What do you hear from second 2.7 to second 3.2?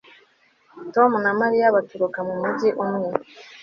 umwe